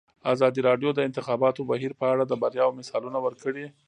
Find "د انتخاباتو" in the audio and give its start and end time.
0.97-1.67